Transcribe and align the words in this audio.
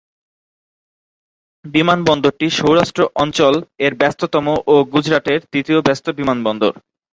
বিমানবন্দরটি 1.65 2.47
সৌরাষ্ট্র 2.57 3.01
অঞ্চল-এর 3.15 3.93
ব্যস্ততম 3.95 4.45
ও 4.67 4.75
গুজরাটের 4.93 5.39
তৃতীয় 5.51 5.79
ব্যস্ত 5.81 6.05
বিমানবন্দর। 6.19 6.73